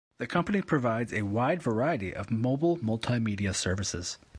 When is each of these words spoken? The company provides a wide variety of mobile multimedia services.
The 0.17 0.25
company 0.25 0.63
provides 0.63 1.13
a 1.13 1.21
wide 1.21 1.61
variety 1.61 2.11
of 2.11 2.31
mobile 2.31 2.77
multimedia 2.79 3.53
services. 3.53 4.17